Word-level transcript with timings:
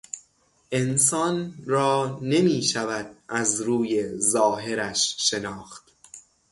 انسان 0.71 1.55
را 1.65 2.19
نمیشود 2.21 3.15
از 3.29 3.61
روی 3.61 4.17
ظاهرش 4.19 5.15
شناخت. 5.19 5.83